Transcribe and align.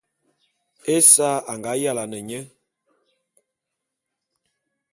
Esa 0.95 1.29
a 1.51 1.53
nga 1.57 1.71
yalane 1.81 2.19
nye. 2.27 2.39